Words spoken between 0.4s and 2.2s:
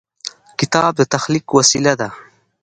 کتاب د تخلیق وسیله ده.